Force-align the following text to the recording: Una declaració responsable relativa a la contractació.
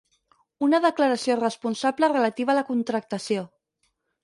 Una 0.67 0.79
declaració 0.85 1.35
responsable 1.41 2.11
relativa 2.15 2.55
a 2.55 2.59
la 2.63 2.65
contractació. 2.73 3.47